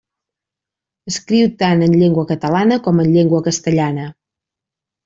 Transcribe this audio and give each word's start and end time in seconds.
Escriu 1.11 1.51
tant 1.61 1.85
en 1.89 1.95
llengua 2.01 2.27
catalana 2.33 2.81
com 2.89 3.05
en 3.07 3.13
llengua 3.19 3.47
castellana. 3.51 4.13